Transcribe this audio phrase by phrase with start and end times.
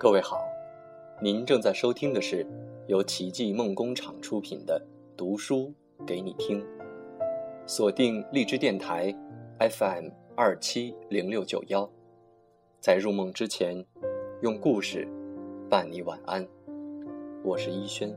[0.00, 0.42] 各位好，
[1.20, 2.46] 您正在收听的是
[2.86, 4.82] 由奇迹梦工厂出品的
[5.14, 5.70] 《读书
[6.06, 6.58] 给你听》，
[7.66, 9.14] 锁定荔枝电台
[9.58, 11.86] FM 二七零六九幺，
[12.80, 13.84] 在入梦之前，
[14.40, 15.06] 用故事
[15.68, 16.48] 伴你晚安。
[17.44, 18.10] 我是一轩。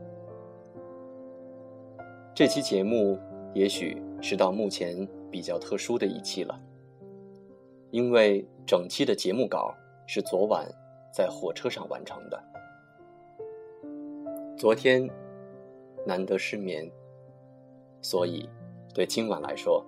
[2.34, 3.18] 这期节目
[3.52, 6.58] 也许是到目前比较特殊的一期了，
[7.90, 9.74] 因为整期的节目稿
[10.06, 10.66] 是昨晚。
[11.14, 12.42] 在火车上完成的。
[14.58, 15.08] 昨天
[16.04, 16.90] 难得失眠，
[18.02, 18.48] 所以
[18.92, 19.84] 对今晚来说，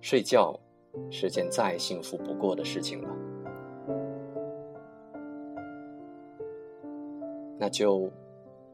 [0.00, 0.58] 睡觉
[1.10, 3.14] 是件再幸福不过的事情了。
[7.58, 8.10] 那就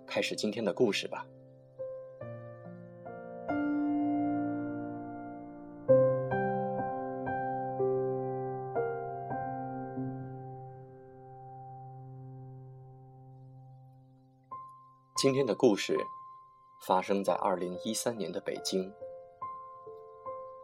[0.07, 1.27] 开始今天的故事吧。
[15.23, 15.97] 今天的故事
[16.81, 18.93] 发生在二零一三年的北京，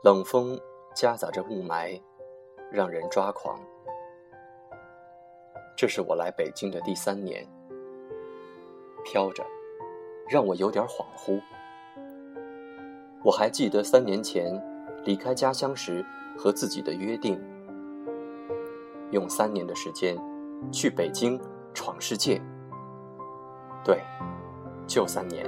[0.03, 0.61] 冷风
[0.97, 2.03] 夹杂着雾霾，
[2.69, 3.57] 让人抓狂。
[5.77, 7.49] 这是我来北京的第三年，
[9.05, 9.47] 飘着，
[10.29, 11.41] 让我有点恍惚。
[13.23, 14.61] 我还记得三年前
[15.05, 16.05] 离开家乡时
[16.37, 17.41] 和自己的约定：
[19.13, 20.19] 用三年的时间
[20.73, 21.41] 去北京
[21.73, 22.43] 闯世界。
[23.85, 24.03] 对。
[24.89, 25.47] 就三年，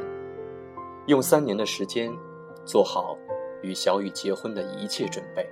[1.06, 2.12] 用三年的时间，
[2.66, 3.16] 做好
[3.62, 5.48] 与小雨结婚的一切准备。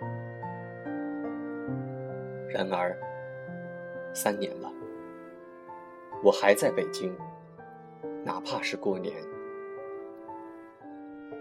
[2.51, 2.95] 然而，
[4.13, 4.71] 三年了，
[6.23, 7.17] 我还在北京，
[8.27, 9.15] 哪怕是过年。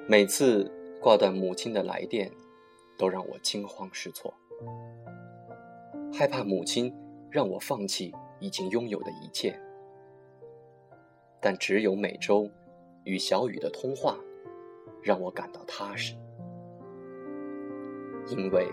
[0.08, 0.72] 每次
[1.02, 2.31] 挂断母亲的来电，
[2.97, 4.34] 都让我惊慌失措，
[6.14, 6.96] 害怕母亲
[7.29, 9.59] 让我放弃已经拥有的一切。
[11.39, 12.49] 但只有每周
[13.03, 14.17] 与小雨的通话，
[15.01, 16.13] 让我感到踏实，
[18.27, 18.67] 因为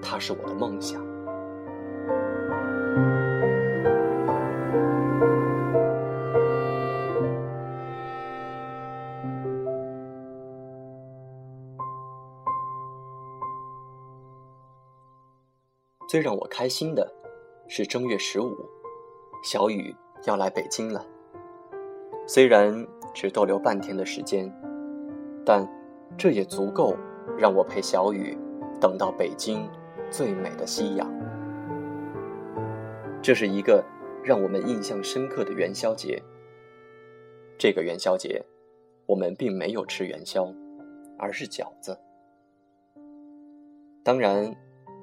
[0.00, 1.06] 他是我的梦想。
[16.08, 17.06] 最让我开心的
[17.68, 18.56] 是正月十五，
[19.44, 19.94] 小雨
[20.24, 21.04] 要来北京了。
[22.30, 24.52] 虽然只逗留半天的时间，
[25.46, 25.66] 但
[26.18, 26.94] 这也足够
[27.38, 28.36] 让我陪小雨
[28.78, 29.66] 等到北京
[30.10, 31.10] 最美的夕阳。
[33.22, 33.82] 这是一个
[34.22, 36.22] 让我们印象深刻的元宵节。
[37.58, 38.44] 这个元宵节，
[39.06, 40.52] 我们并没有吃元宵，
[41.18, 41.98] 而是饺子。
[44.04, 44.54] 当然，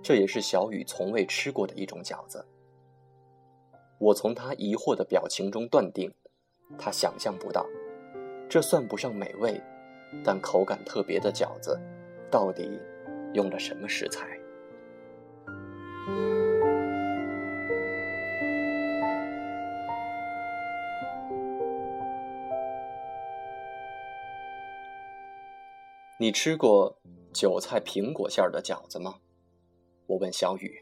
[0.03, 2.45] 这也是小雨从未吃过的一种饺子。
[3.97, 6.13] 我从他疑惑的表情中断定。
[6.77, 7.65] 他想象不到，
[8.49, 9.61] 这算不上美味，
[10.23, 11.79] 但口感特别的饺子，
[12.31, 12.79] 到底
[13.33, 14.27] 用了什么食材？
[26.17, 26.97] 你吃过
[27.33, 29.15] 韭菜苹果馅儿的饺子吗？
[30.07, 30.81] 我问小雨。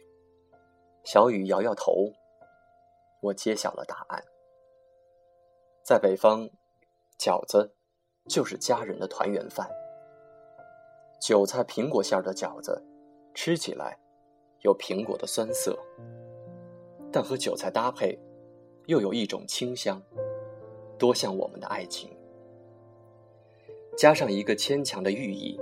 [1.04, 2.14] 小雨摇摇头。
[3.20, 4.24] 我揭晓了答案。
[5.84, 6.50] 在北方，
[7.20, 7.76] 饺子
[8.30, 9.70] 就是家人的团圆饭。
[11.20, 12.82] 韭菜苹果馅的饺子，
[13.34, 14.00] 吃起来
[14.62, 15.78] 有苹果的酸涩，
[17.12, 18.18] 但和韭菜搭配，
[18.86, 20.02] 又有一种清香，
[20.98, 22.10] 多像我们的爱情。
[23.98, 25.60] 加上一个牵强的寓意，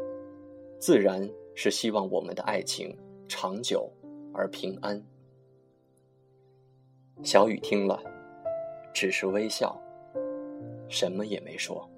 [0.80, 2.96] 自然是希望我们的爱情
[3.28, 3.92] 长久
[4.36, 5.04] 而平安。
[7.24, 8.00] 小雨听了，
[8.94, 9.76] 只是微笑。
[10.92, 11.90] 什么也没说。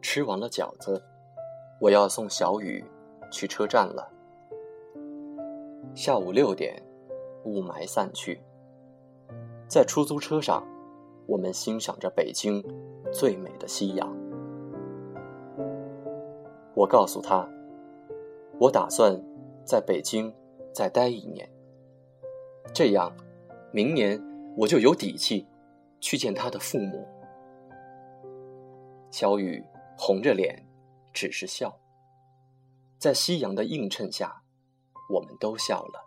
[0.00, 1.02] 吃完了饺子，
[1.78, 2.82] 我要送小雨
[3.30, 4.15] 去车站了。
[5.94, 6.82] 下午六点，
[7.44, 8.40] 雾霾散去，
[9.68, 10.66] 在出租车上，
[11.26, 12.62] 我们欣赏着北京
[13.12, 14.14] 最美的夕阳。
[16.74, 17.48] 我告诉他，
[18.58, 19.18] 我打算
[19.64, 20.32] 在北京
[20.72, 21.48] 再待一年，
[22.74, 23.10] 这样，
[23.72, 24.22] 明年
[24.56, 25.46] 我就有底气
[26.00, 27.06] 去见他的父母。
[29.10, 29.64] 小雨
[29.96, 30.62] 红着脸，
[31.14, 31.74] 只是笑。
[32.98, 34.42] 在夕阳的映衬下，
[35.08, 36.04] 我们都笑了。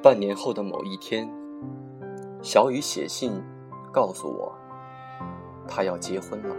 [0.00, 1.28] 半年后的某一天，
[2.40, 3.42] 小雨写信
[3.92, 4.56] 告诉我，
[5.78, 6.56] 他要结婚了。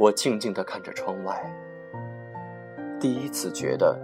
[0.00, 1.48] 我静静的看着窗外，
[2.98, 3.96] 第一次觉得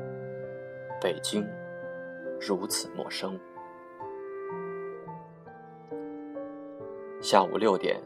[1.00, 1.44] 北京
[2.40, 3.36] 如此陌生。
[7.20, 8.00] 下午六点，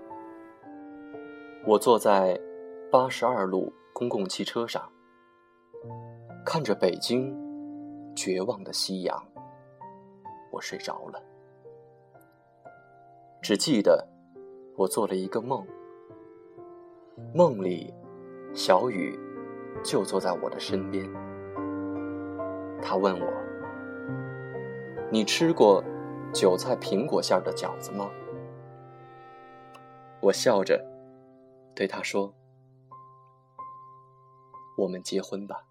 [1.66, 2.40] 我坐在
[2.90, 4.90] 八十二路公共汽车上，
[6.46, 7.38] 看着北京。
[8.16, 9.22] 绝望的夕阳，
[10.50, 11.22] 我睡着了。
[13.42, 14.06] 只记得
[14.76, 15.66] 我做了一个梦，
[17.34, 17.92] 梦里
[18.52, 19.18] 小雨
[19.82, 21.10] 就坐在我的身边。
[22.82, 23.26] 他问我
[25.10, 25.82] ：“你吃过
[26.34, 28.10] 韭菜苹果馅的饺子吗？”
[30.20, 30.78] 我笑着
[31.74, 32.34] 对他说
[34.76, 35.64] ：“我们结婚吧。”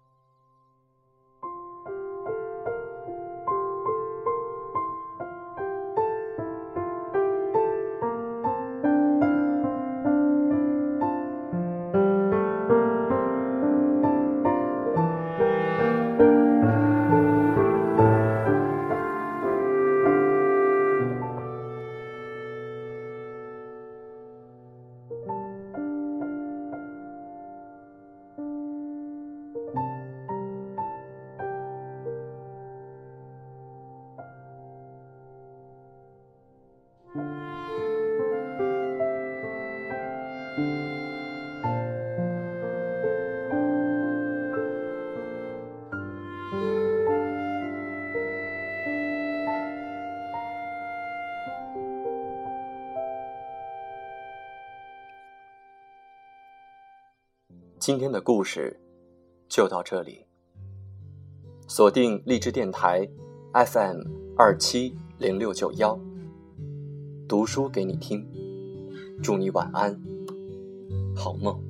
[57.80, 58.78] 今天的故事
[59.48, 60.26] 就到这里。
[61.66, 63.08] 锁定荔枝电台
[63.54, 64.02] FM
[64.36, 65.98] 二七零六九幺，
[67.26, 68.22] 读书给你听。
[69.22, 69.98] 祝你晚安，
[71.16, 71.69] 好梦。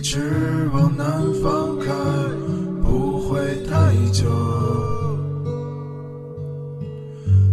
[0.00, 0.18] 一直
[0.72, 1.06] 往南
[1.42, 1.92] 方开，
[2.82, 4.24] 不会太久。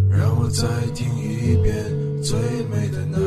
[0.09, 1.73] 让我再听一遍
[2.23, 2.39] 最
[2.71, 3.26] 美的那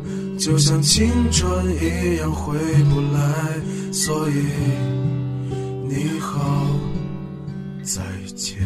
[0.43, 4.33] 就像青春一样回不来，所以
[5.87, 6.65] 你好，
[7.83, 8.01] 再
[8.35, 8.57] 见。